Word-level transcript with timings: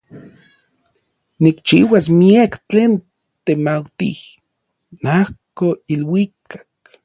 Nikchiuas 1.41 2.05
miak 2.19 2.53
tlen 2.69 2.93
temautij 3.45 4.19
najko 5.03 5.67
iluikak. 5.93 6.61